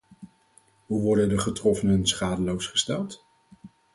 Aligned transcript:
Hoe 0.85 1.01
worden 1.01 1.29
de 1.29 1.37
getroffenen 1.37 2.07
schadeloos 2.07 2.65
gesteld? 2.67 3.25